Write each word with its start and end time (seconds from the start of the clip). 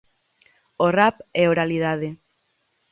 O 0.85 0.87
rap 0.97 1.15
é 1.41 1.43
oralidade. 1.53 2.09